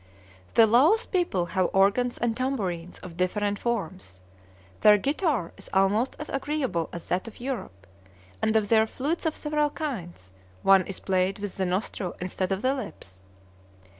The 0.55 0.65
Laos 0.65 1.05
people 1.05 1.45
have 1.45 1.69
organs 1.73 2.17
and 2.17 2.35
tambourines 2.35 2.97
of 3.03 3.17
different 3.17 3.59
forms; 3.59 4.19
their 4.79 4.97
guitar 4.97 5.53
is 5.57 5.69
almost 5.75 6.15
as 6.17 6.27
agreeable 6.29 6.89
as 6.91 7.05
that 7.05 7.27
of 7.27 7.39
Europe; 7.39 7.85
and 8.41 8.55
of 8.55 8.69
their 8.69 8.87
flutes 8.87 9.27
of 9.27 9.35
several 9.35 9.69
kinds, 9.69 10.31
one 10.63 10.87
is 10.87 10.99
played 10.99 11.37
with 11.37 11.55
the 11.55 11.67
nostril 11.67 12.15
instead 12.19 12.51
of 12.51 12.63
the 12.63 12.73
lips. 12.73 13.21